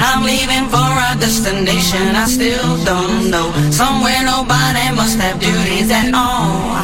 I'm 0.00 0.22
leaving 0.24 0.66
for 0.68 0.90
a 1.08 1.12
destination 1.18 2.16
I 2.16 2.26
still 2.26 2.84
don't 2.84 3.30
know. 3.30 3.52
Somewhere 3.70 4.22
nobody 4.24 4.86
must 4.94 5.18
have 5.18 5.40
duties 5.40 5.90
at 5.90 6.12
all. 6.14 6.82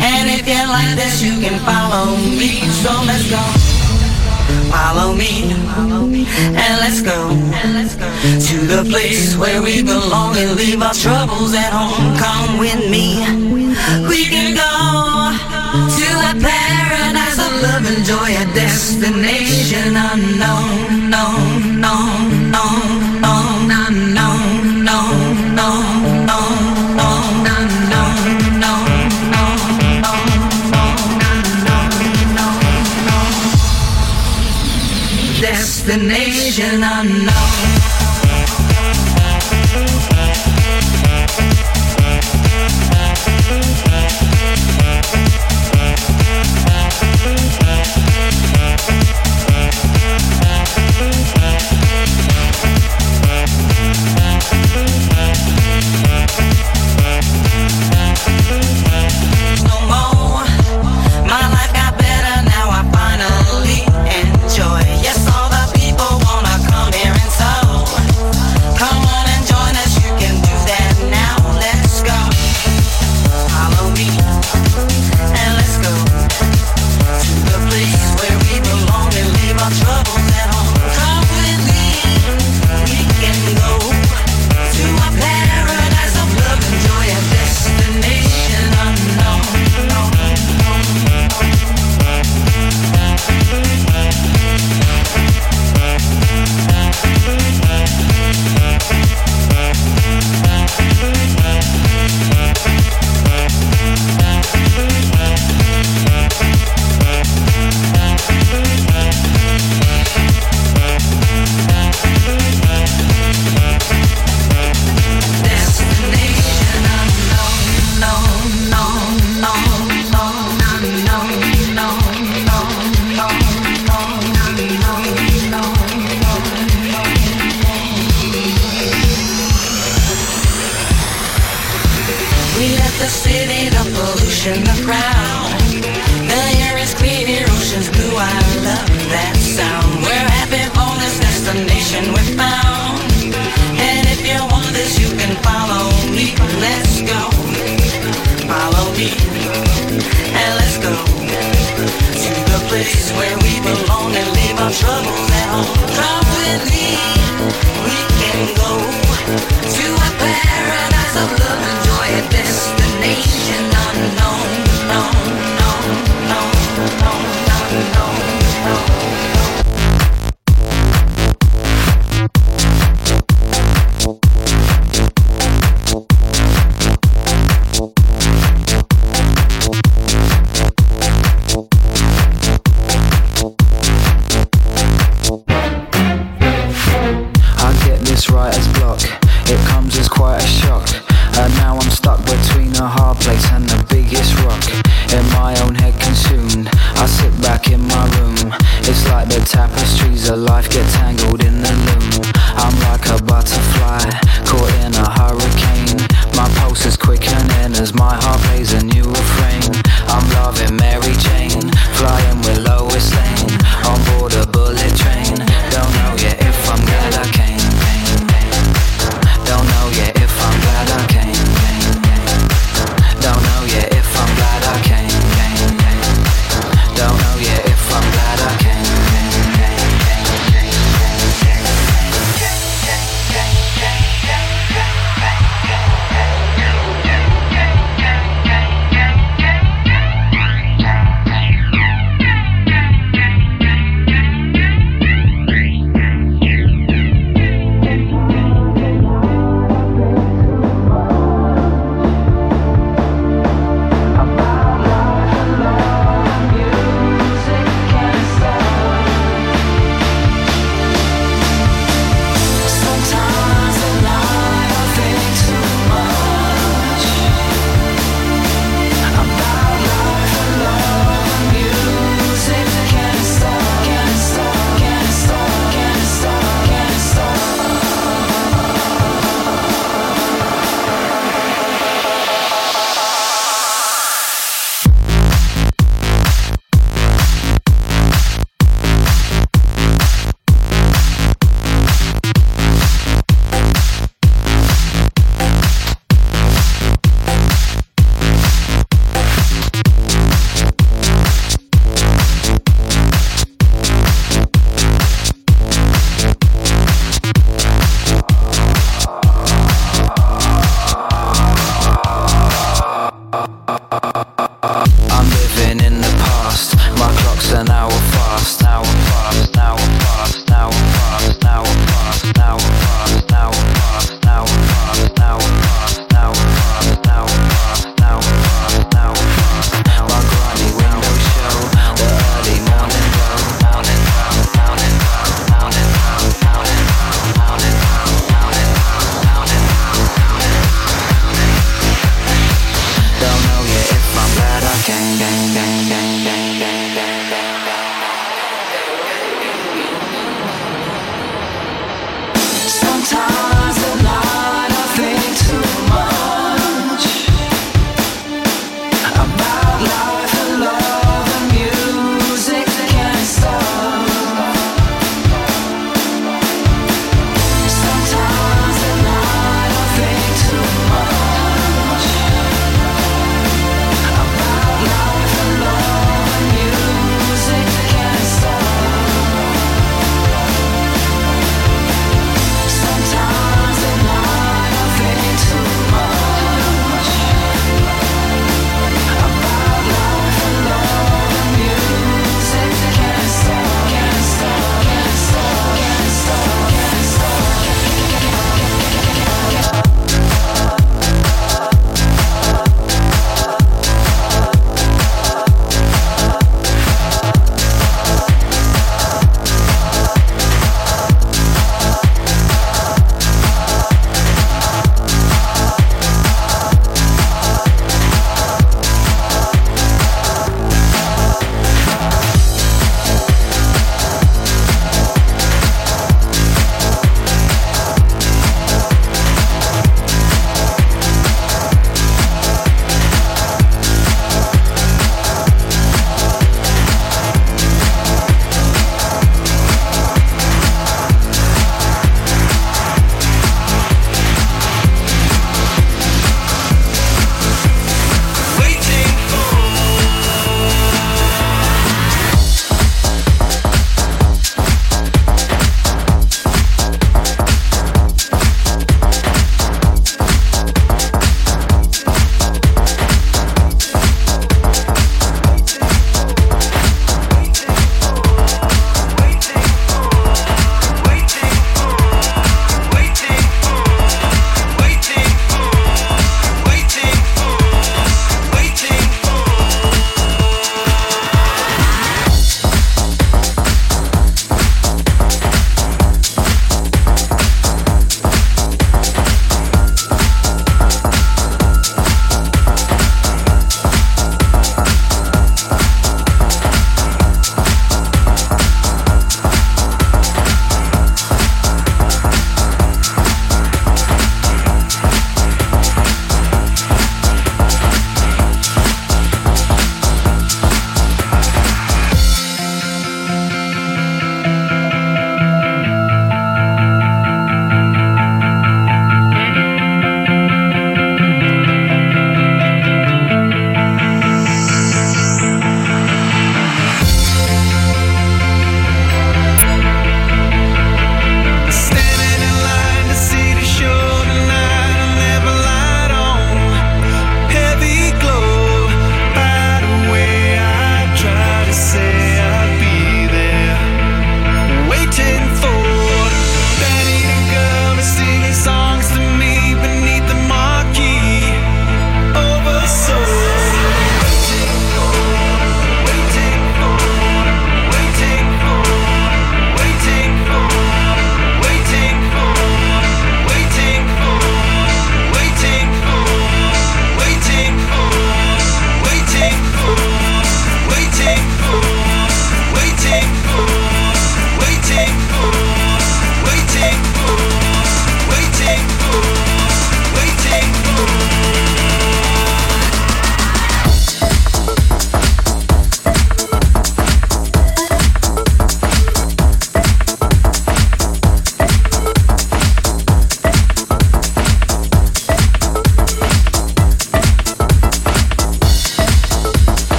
And 0.00 0.24
if 0.30 0.46
you 0.46 0.62
like 0.68 0.94
this, 0.96 1.22
you 1.22 1.40
can 1.40 1.58
follow 1.64 2.16
me. 2.16 2.64
So 2.82 2.90
let's 3.06 3.28
go. 3.30 3.42
Follow 4.70 5.14
me 5.14 5.52
and 5.52 6.74
let's 6.82 7.00
go 7.00 7.28
to 7.30 8.56
the 8.66 8.84
place 8.90 9.36
where 9.36 9.62
we 9.62 9.82
belong 9.82 10.36
and 10.36 10.56
leave 10.56 10.82
our 10.82 10.94
troubles 10.94 11.54
at 11.54 11.72
home. 11.72 12.16
Come 12.18 12.58
with 12.58 12.90
me, 12.90 13.22
we 14.08 14.24
can 14.26 14.54
go 14.56 15.03
love 17.62 17.86
and 17.86 18.04
joy, 18.04 18.30
a 18.42 18.44
destination 18.54 19.96
unknown, 19.96 21.10
known, 21.10 21.80
known, 21.80 22.50
known, 22.50 23.20
known, 23.20 23.70
unknown, 23.70 24.84
known, 24.84 26.26
known, 26.26 27.46
unknown. 27.46 28.14
Destination 35.40 36.82
unknown 36.82 37.43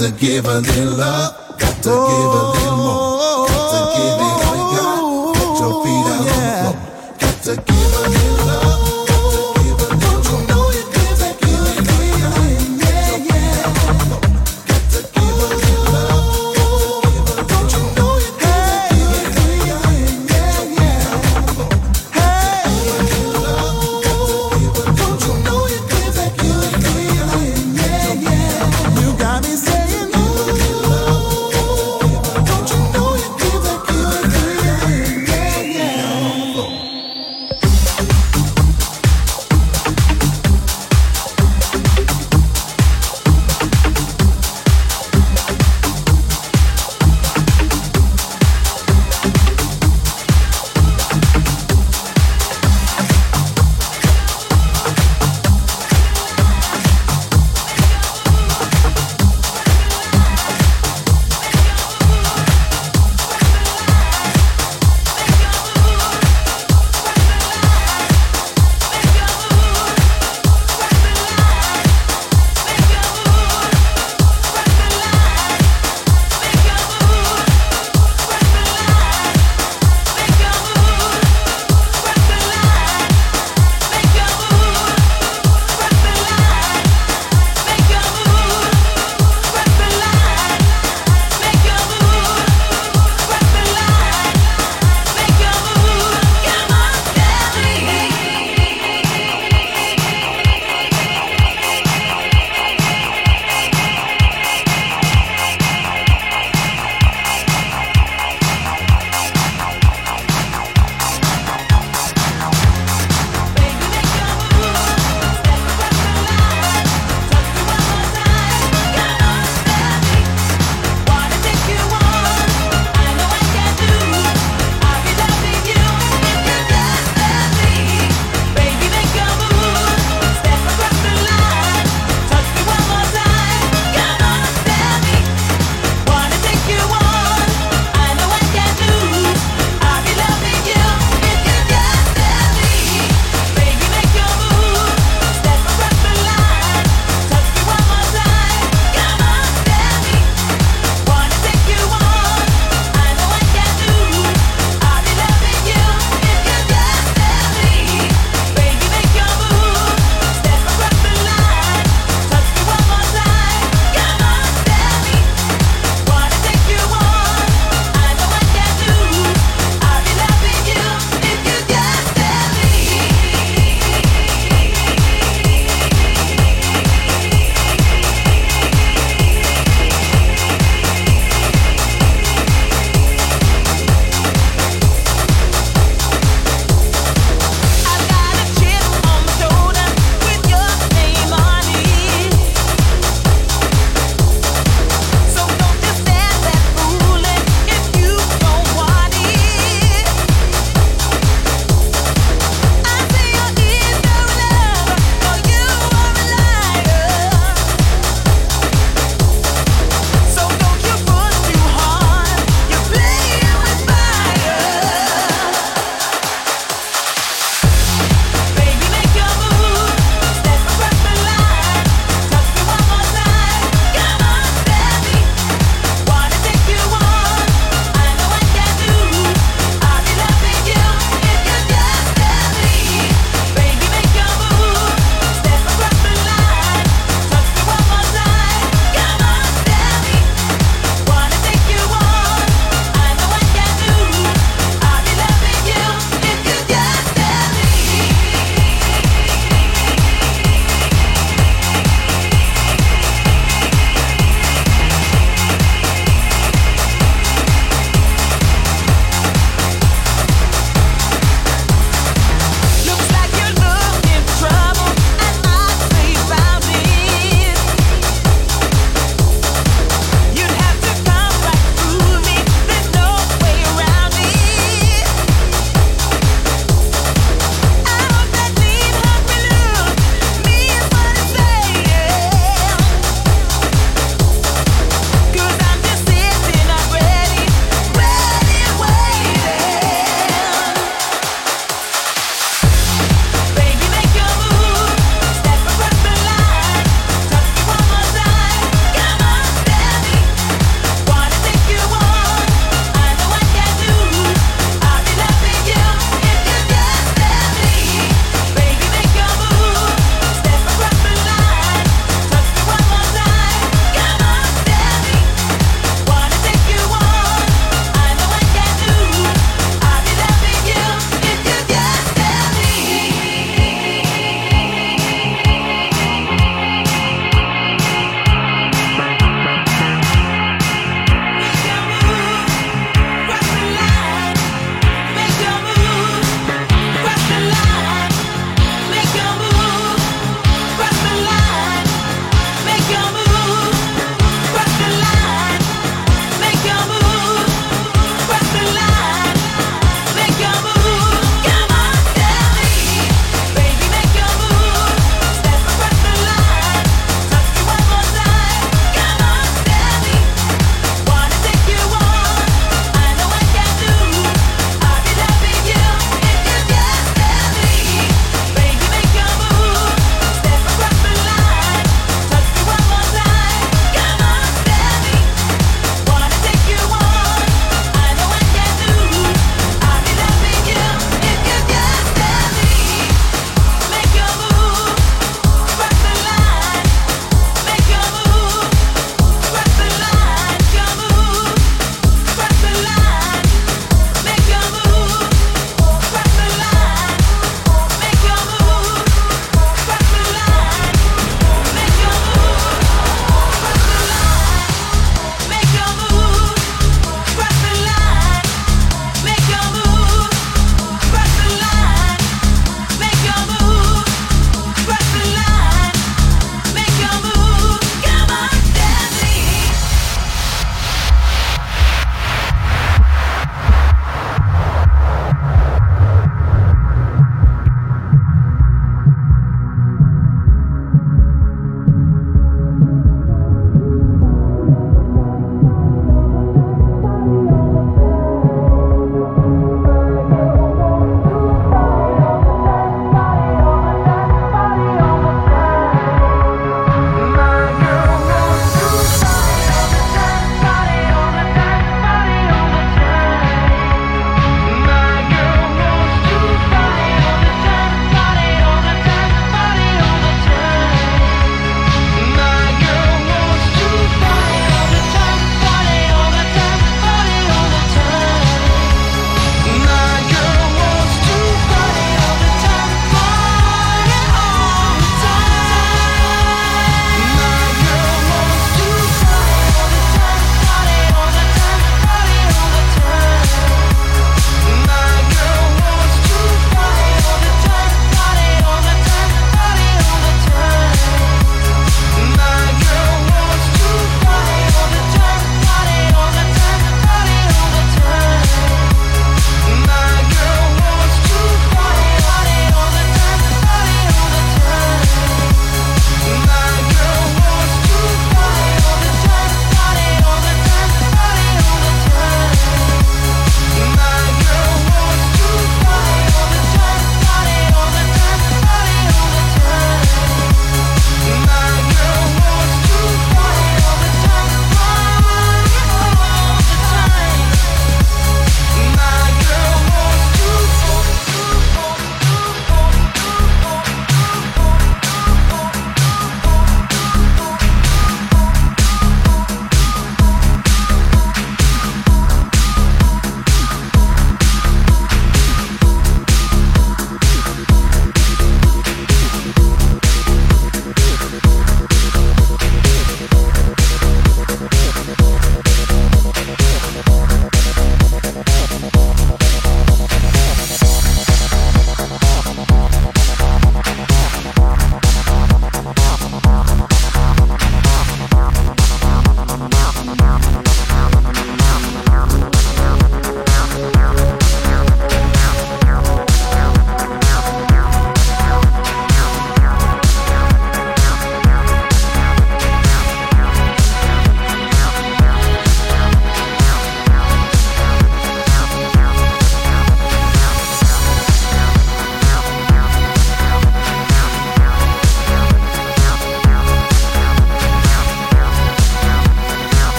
to 0.00 0.10
give 0.12 0.46
a 0.46 0.60
little 0.60 0.96
love. 0.96 1.58
Got 1.58 1.82
to 1.82 1.90
oh. 1.92 2.08
give 2.08 2.32
a 2.40 2.49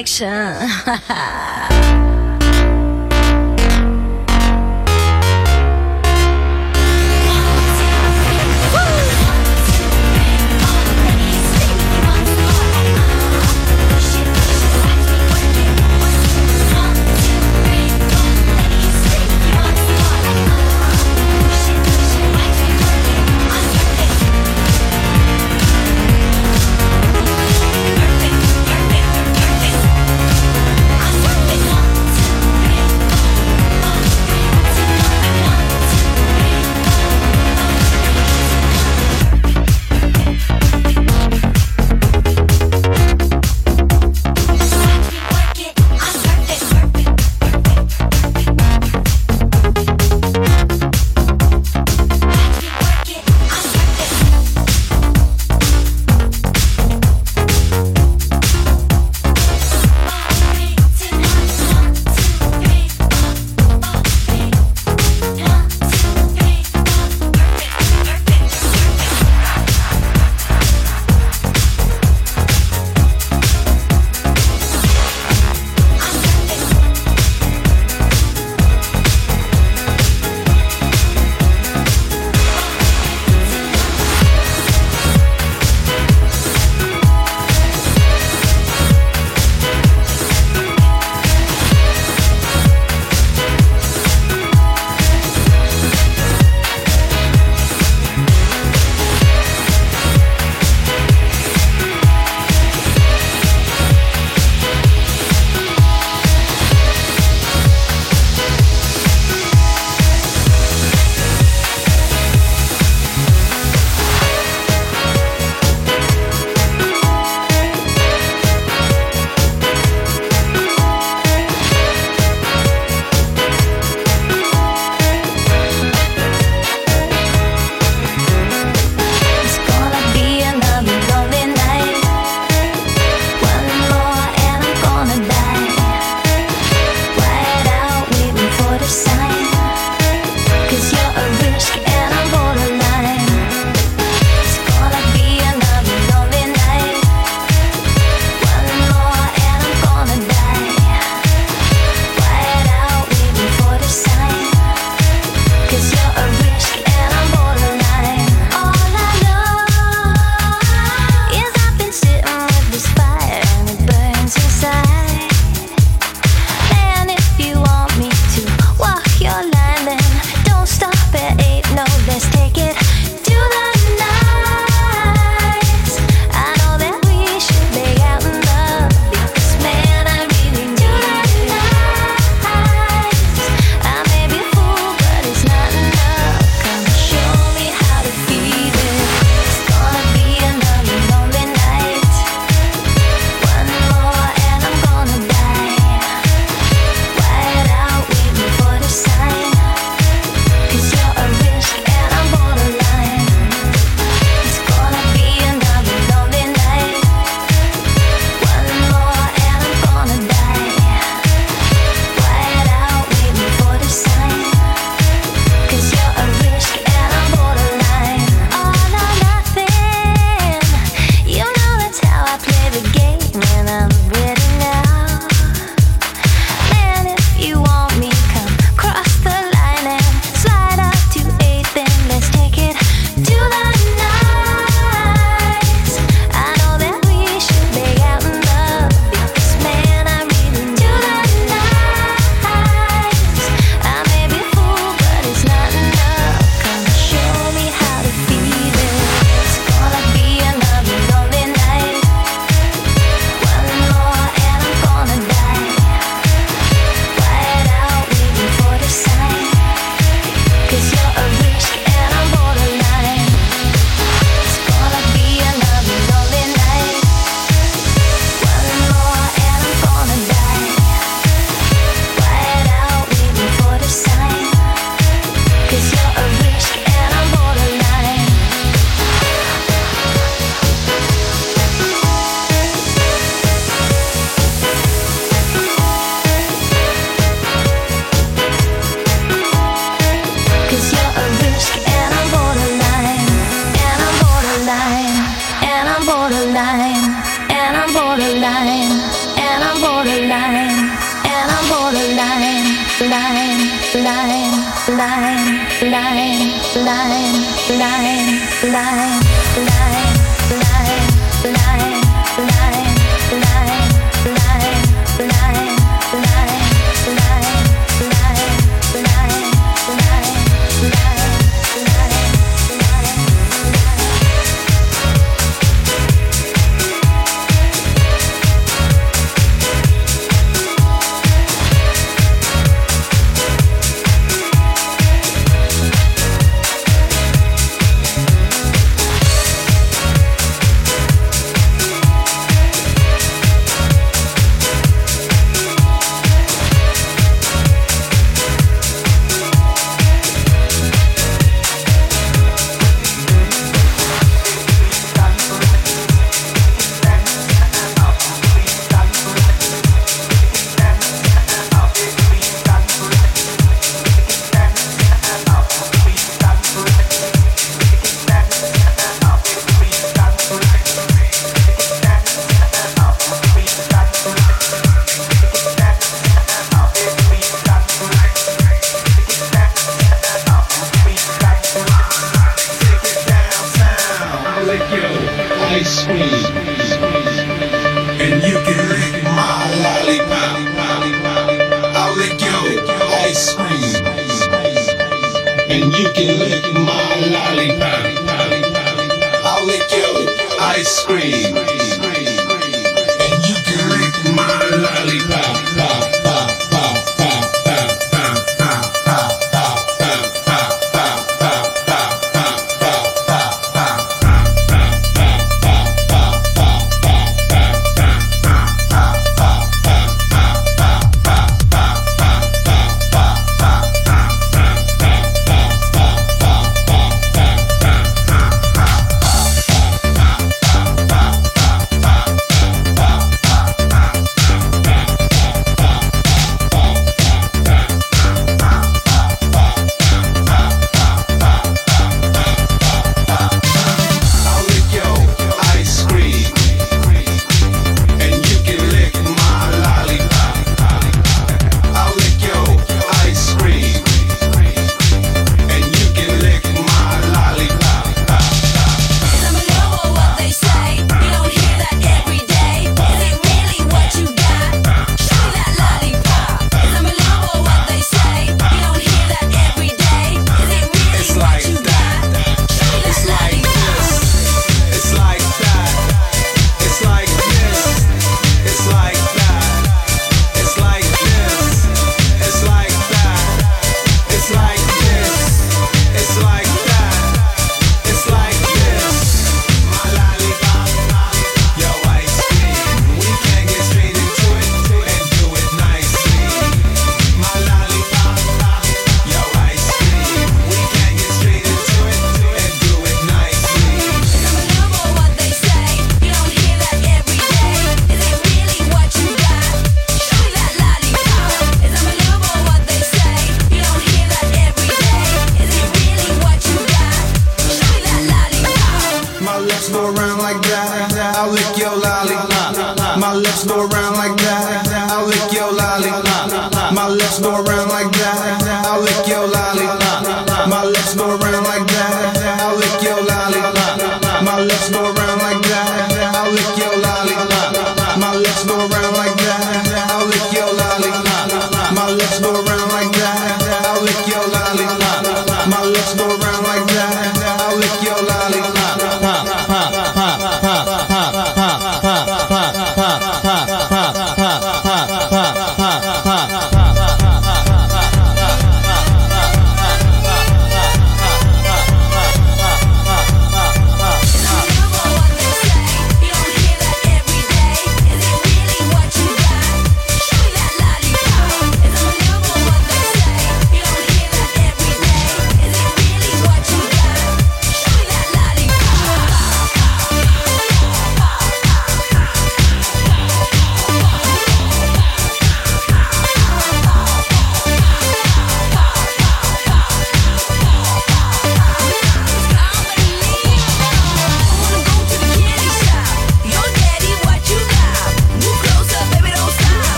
Perfection. 0.00 0.70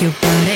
you, 0.00 0.10
buddy. 0.20 0.47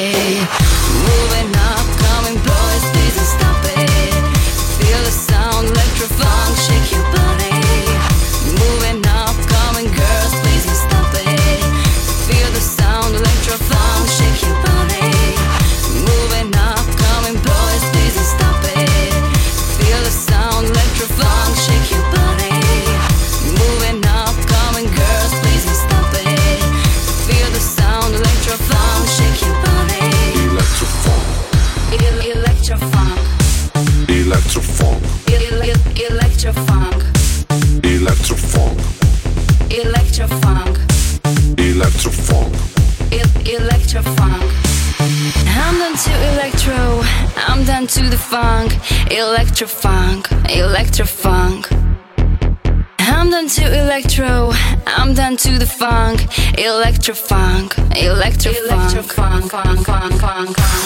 electrofunk, 57.02 57.74
electrofunk, 57.88 58.56
electrofunk, 58.70 59.50
funk, 59.50 59.50
funk, 59.50 59.84
funk, 59.84 60.56
funk. 60.56 60.81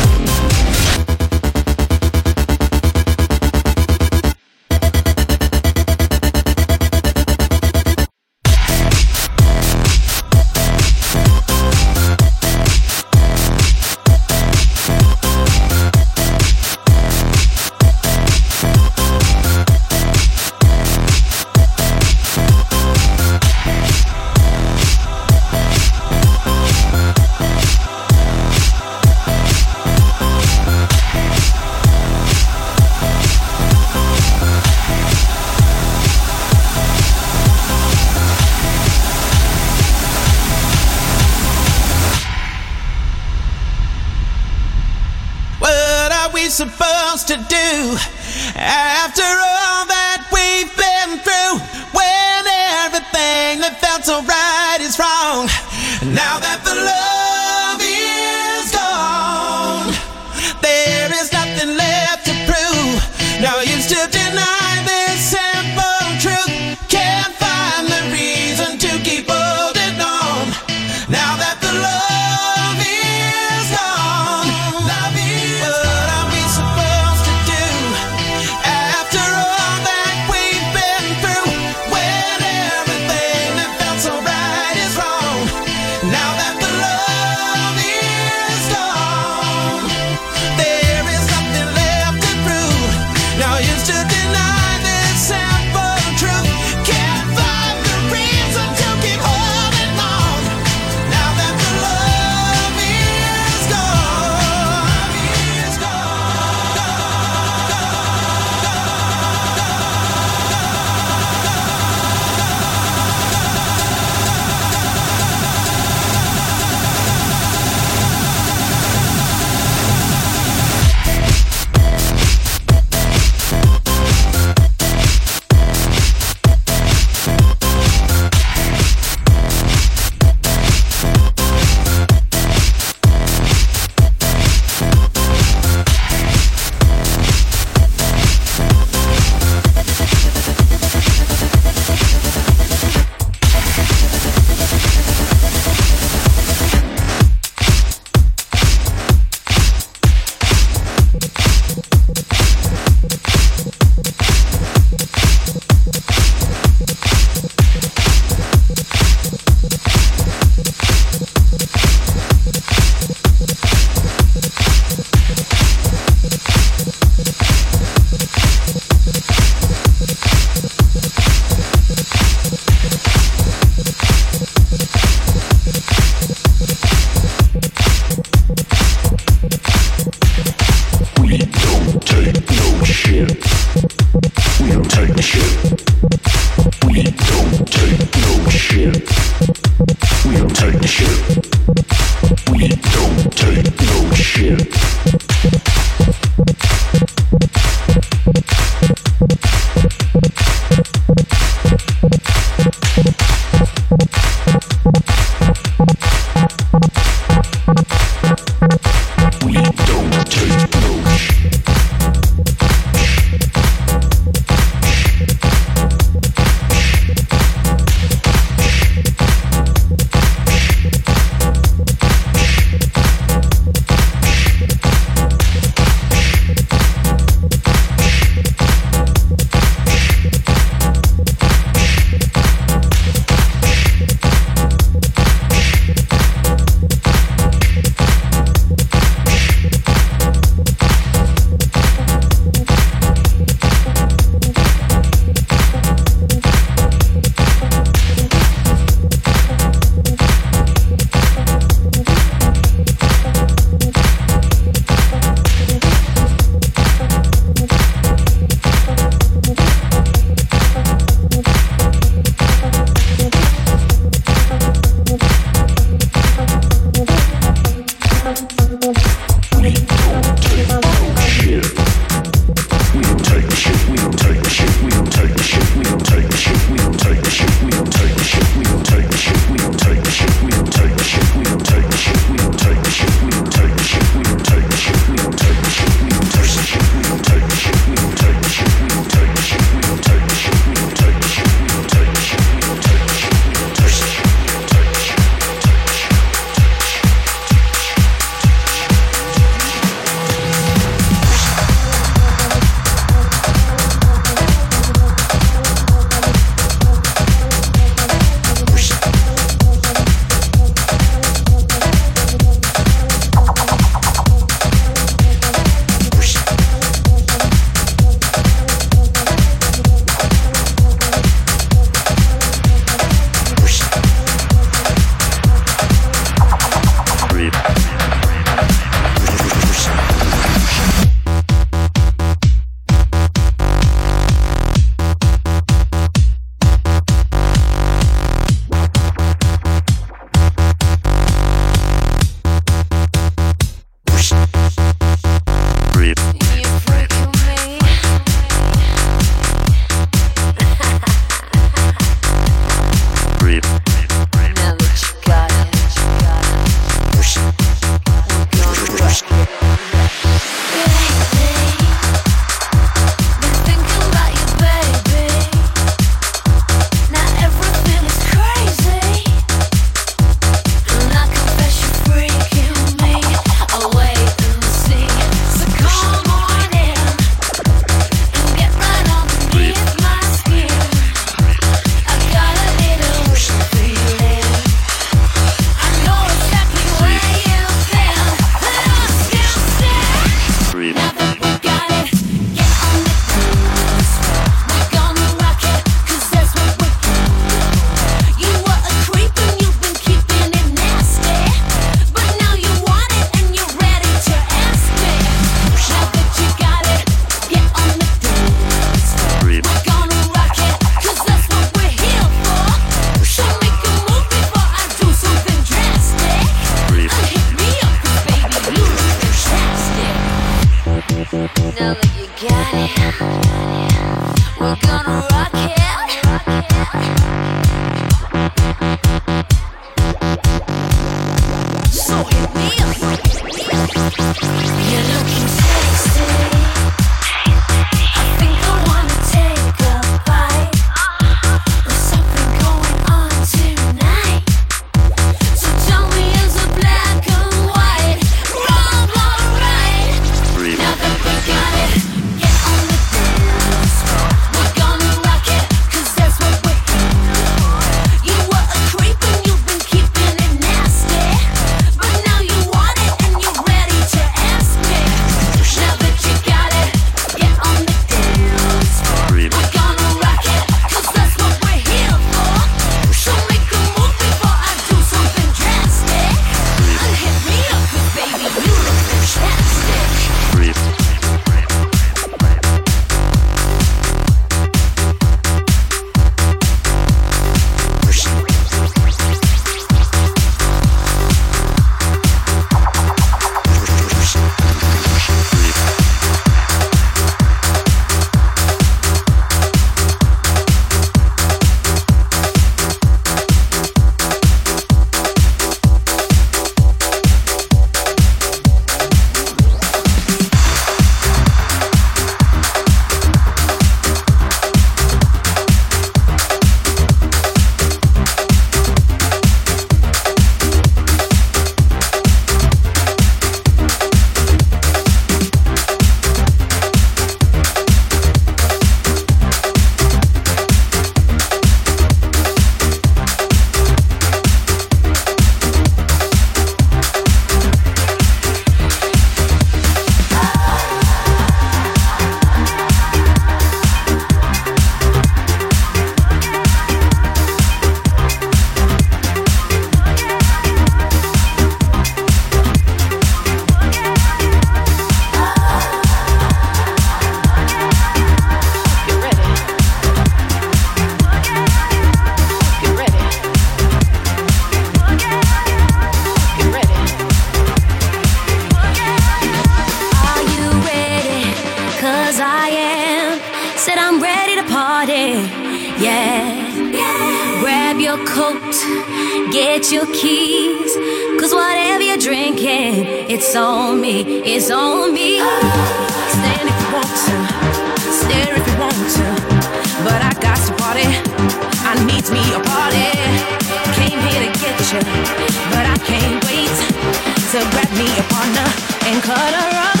clutter 599.21 599.77
up 599.77 600.00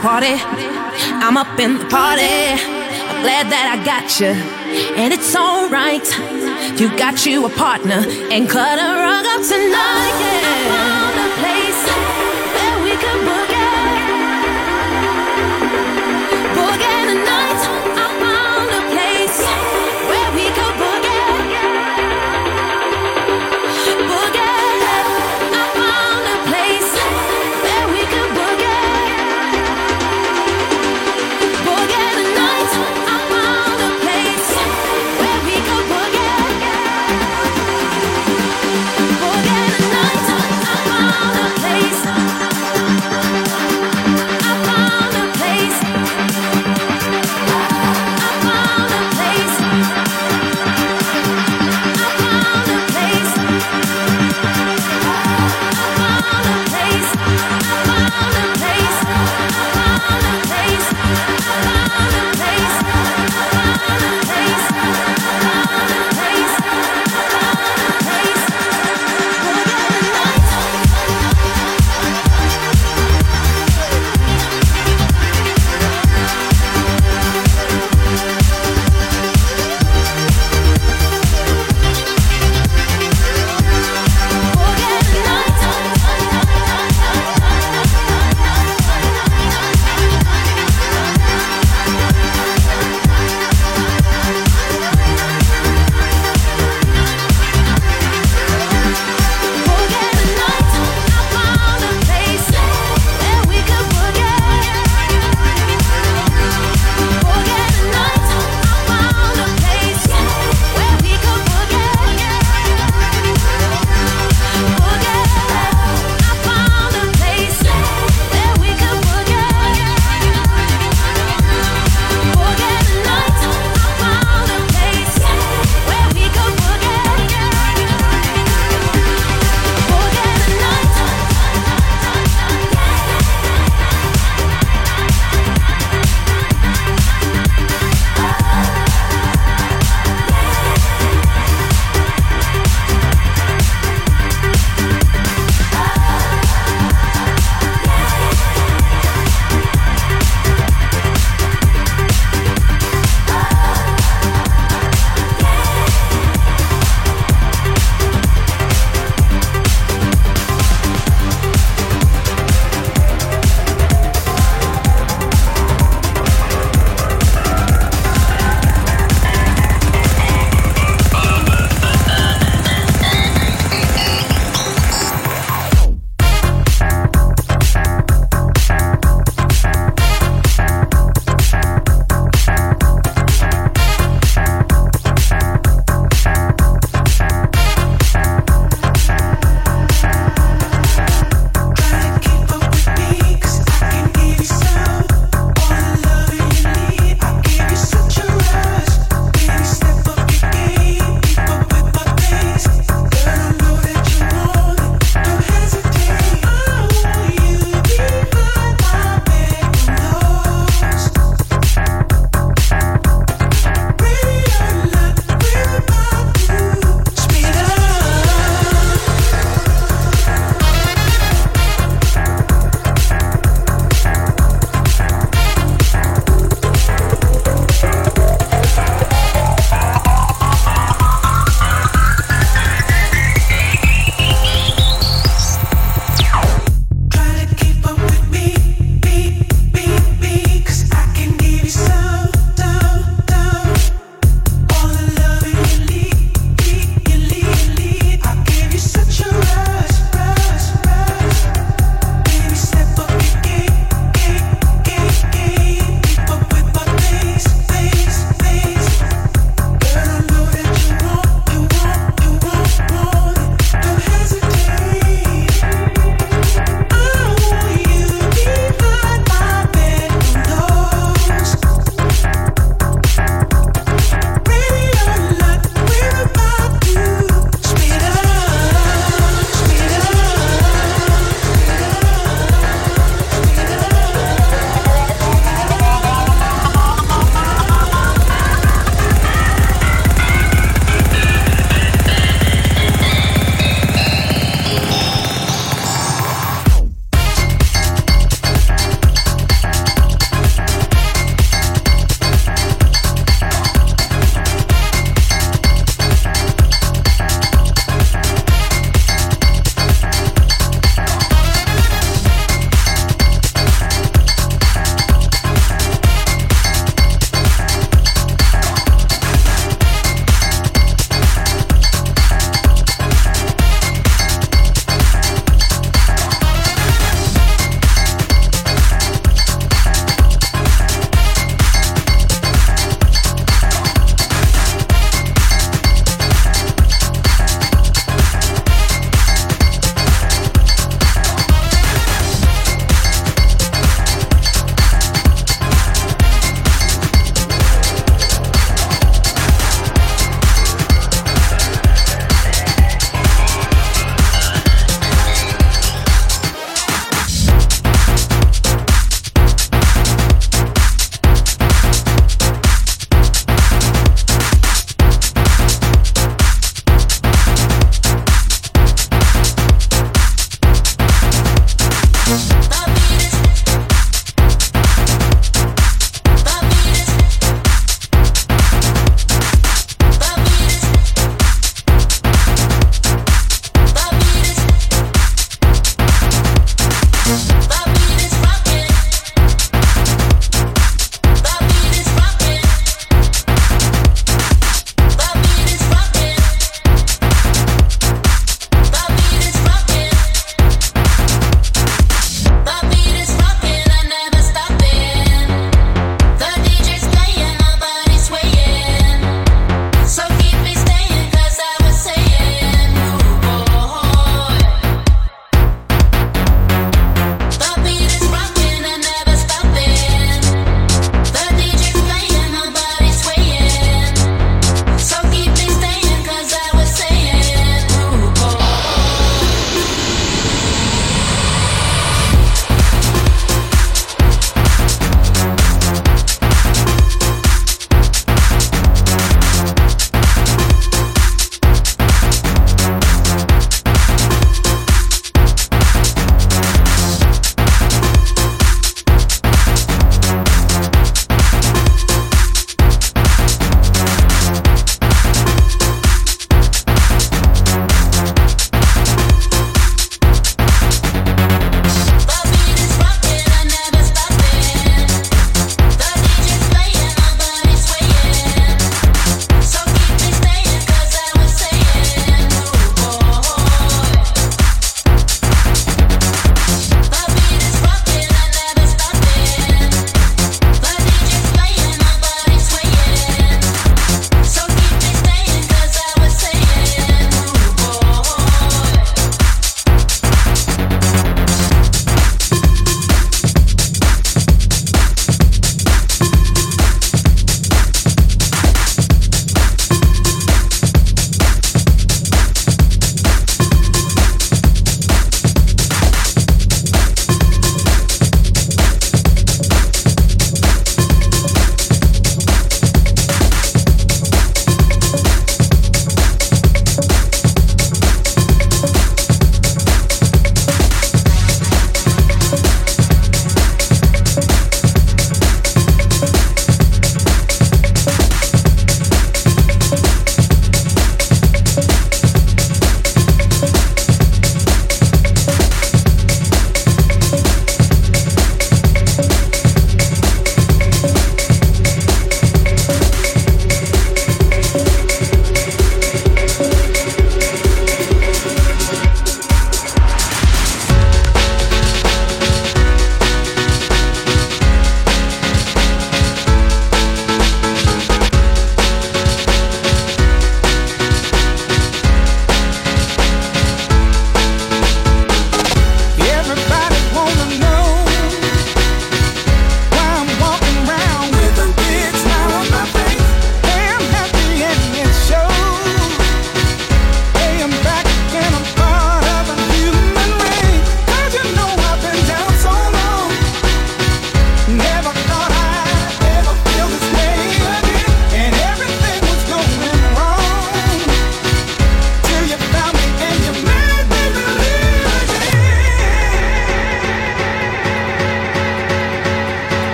party. 0.00 0.34
I'm 1.22 1.36
up 1.36 1.58
in 1.60 1.78
the 1.78 1.84
party. 1.84 2.22
I'm 2.24 3.20
glad 3.22 3.46
that 3.52 3.66
I 3.68 3.84
got 3.84 4.08
you. 4.18 4.32
And 4.96 5.12
it's 5.12 5.36
alright. 5.36 6.08
You 6.80 6.88
got 6.96 7.26
you 7.26 7.44
a 7.44 7.50
partner 7.50 8.02
and 8.32 8.48
cut 8.48 8.78
a 8.78 8.89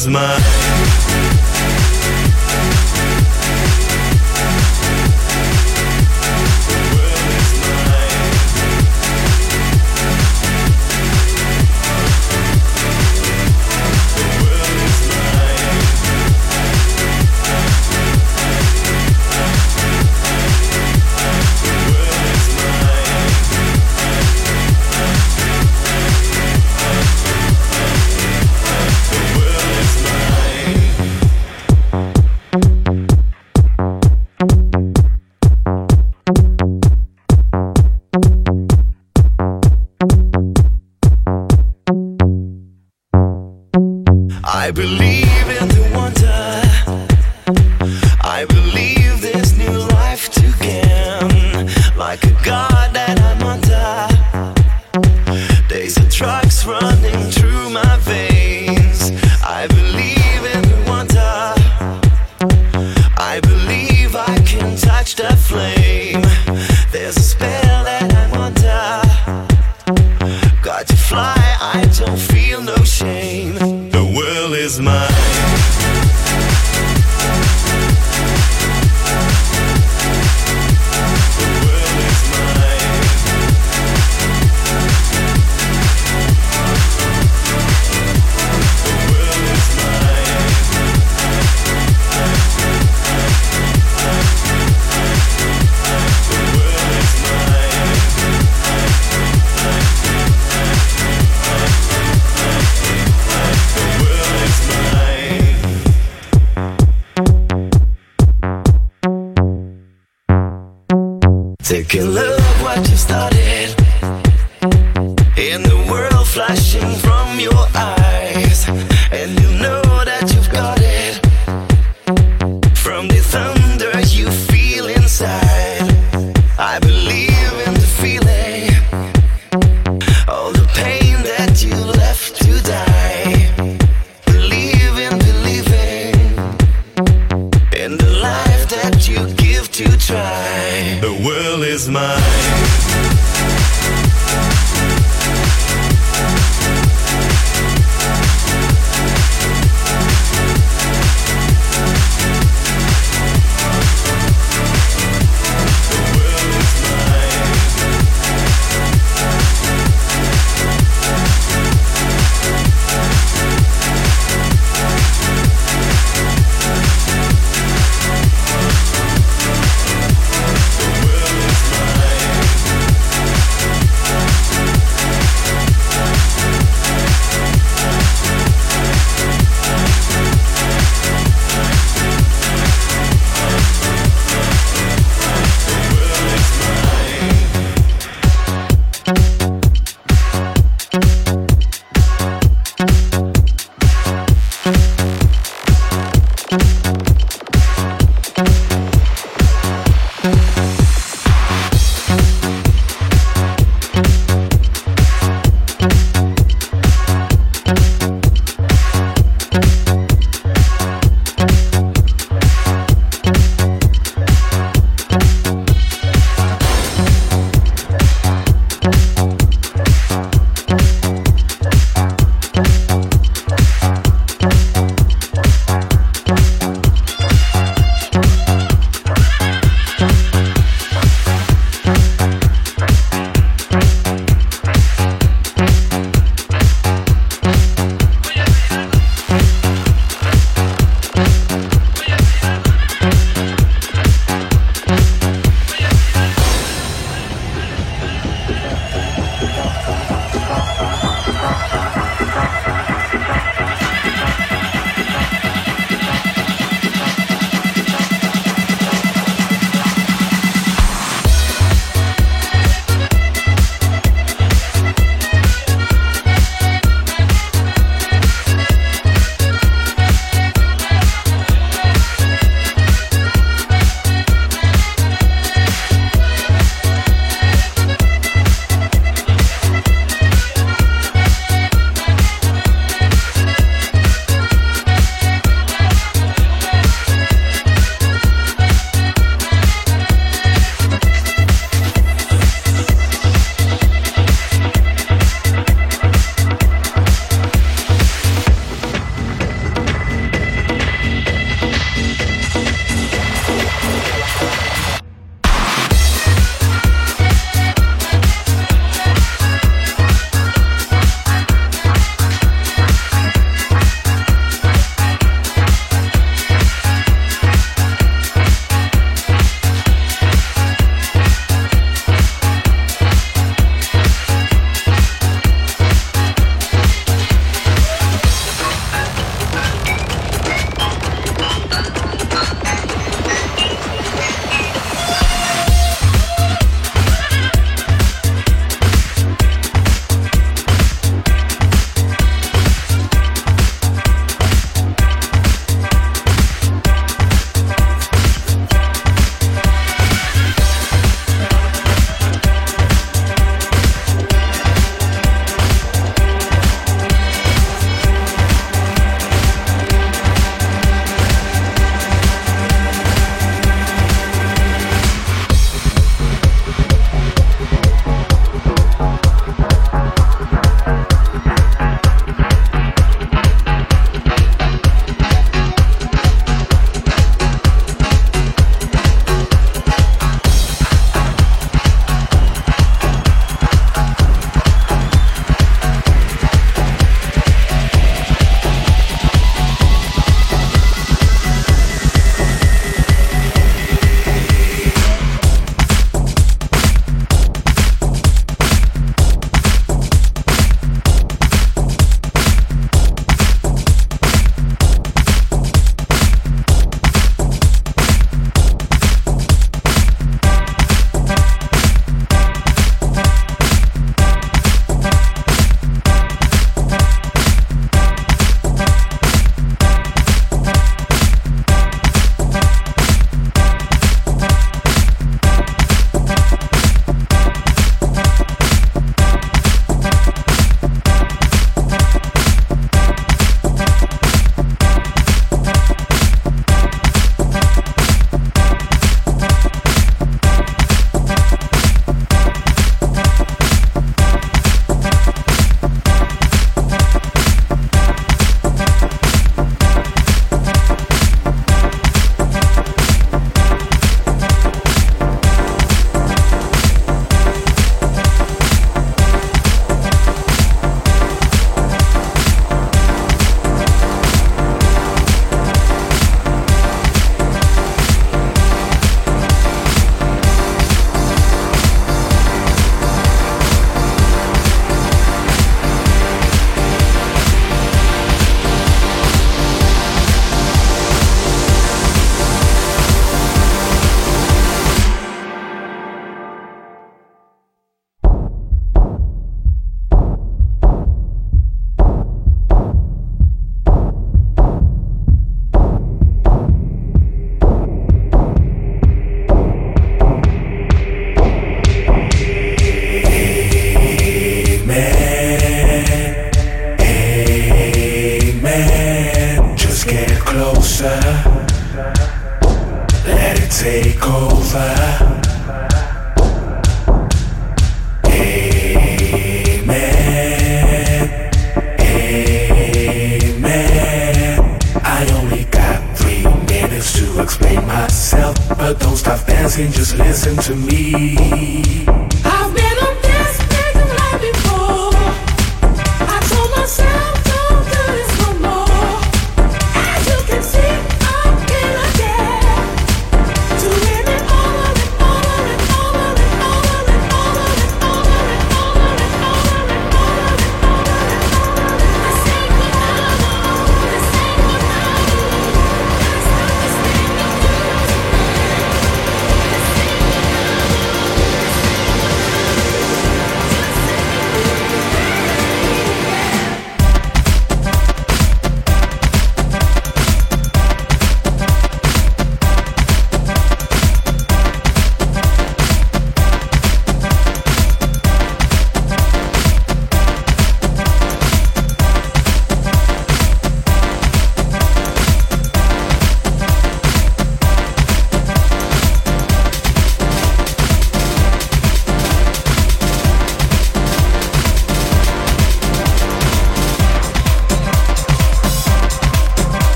is 0.00 0.39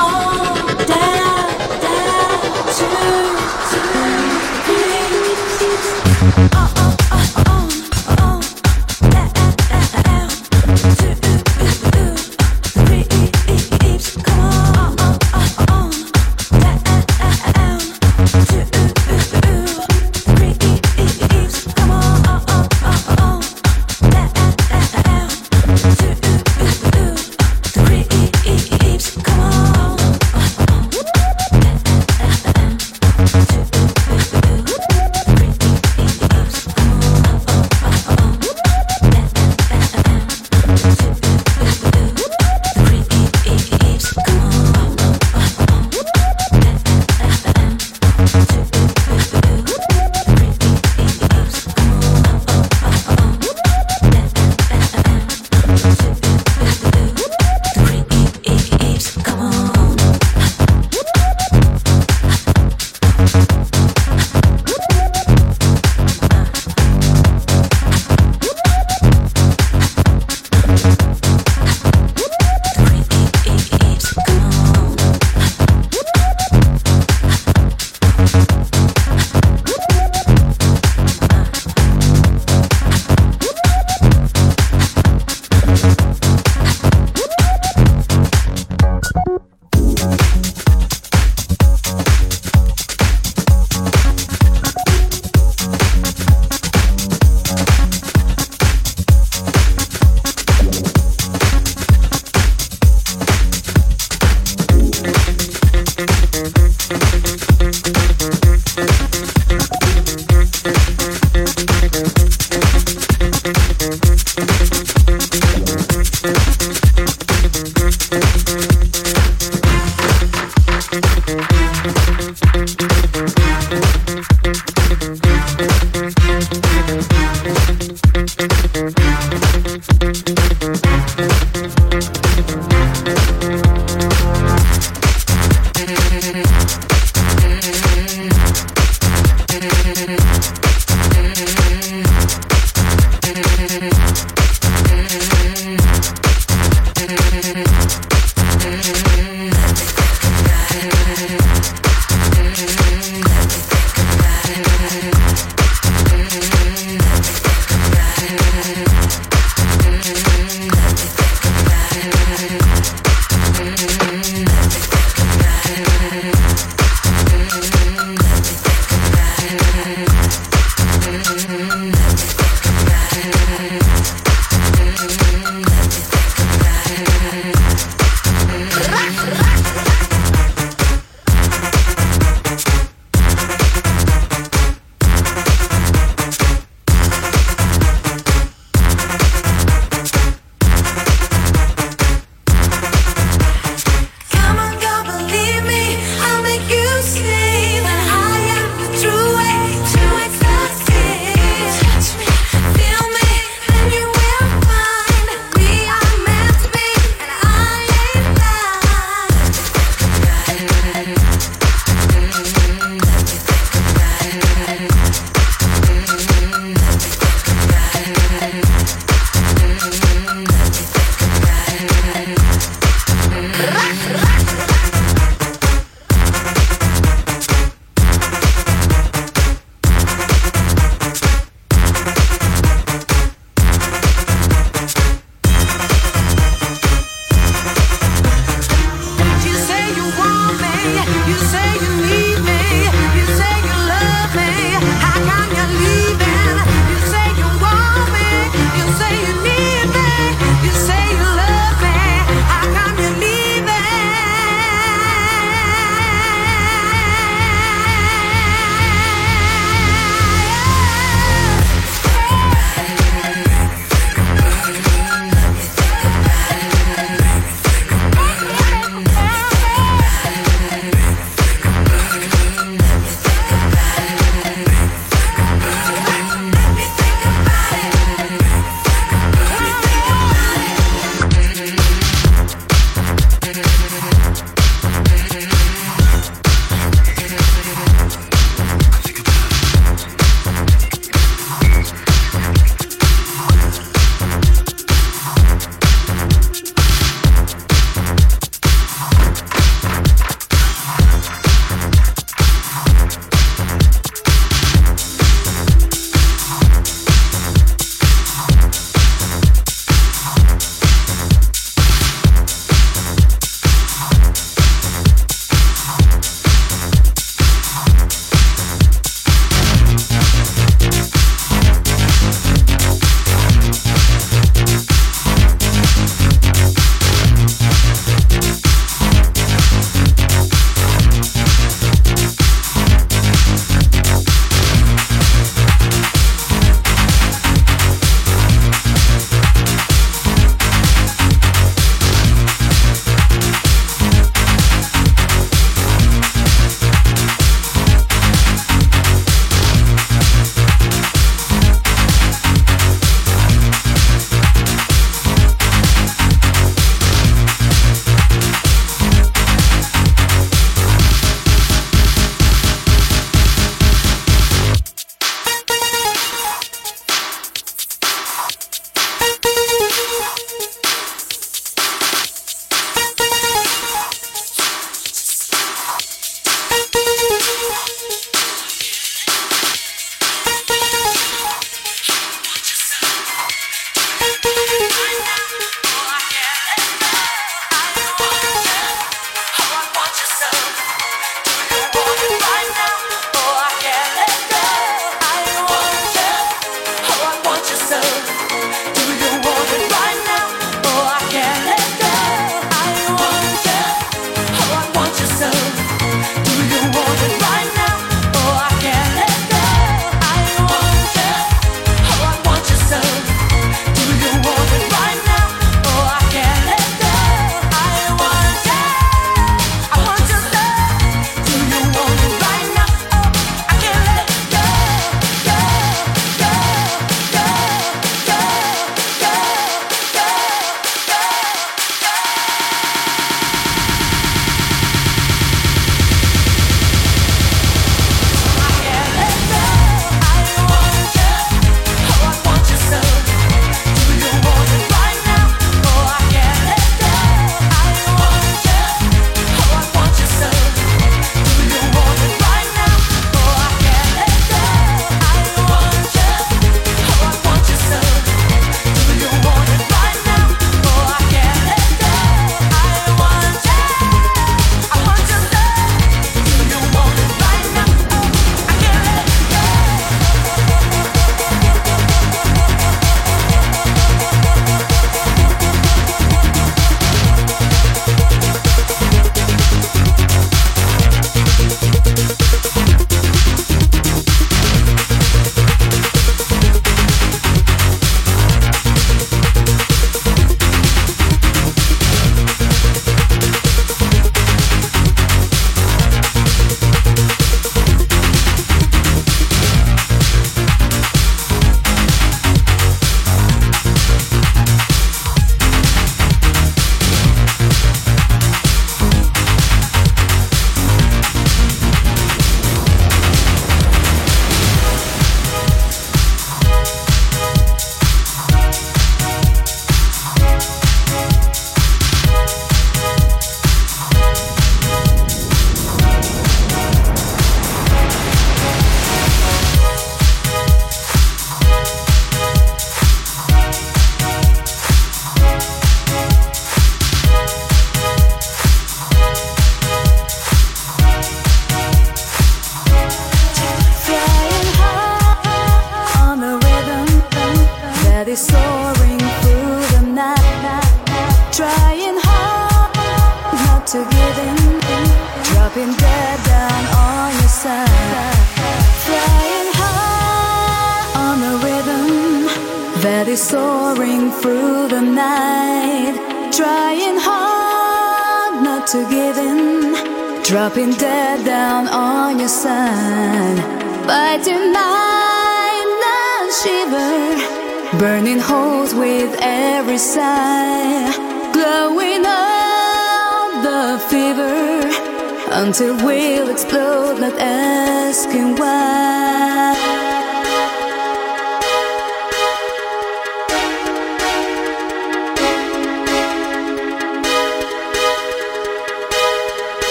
Oh, 0.00 0.27